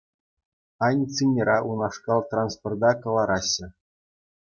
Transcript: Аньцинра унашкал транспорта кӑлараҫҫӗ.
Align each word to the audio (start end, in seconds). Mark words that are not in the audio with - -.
Аньцинра 0.87 1.57
унашкал 1.73 2.21
транспорта 2.35 2.91
кӑлараҫҫӗ. 3.07 3.67